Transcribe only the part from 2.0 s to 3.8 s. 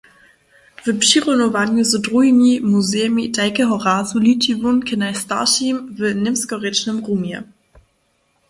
druhimi muzejemi tajkeho